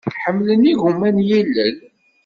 [0.23, 1.77] Ḥemmlen igumma n yilel.